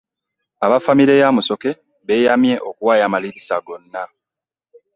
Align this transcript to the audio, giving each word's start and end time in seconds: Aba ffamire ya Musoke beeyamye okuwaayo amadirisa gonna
Aba 0.65 0.77
ffamire 0.79 1.13
ya 1.21 1.29
Musoke 1.35 1.71
beeyamye 2.05 2.55
okuwaayo 2.69 3.03
amadirisa 3.05 3.55
gonna 3.65 4.03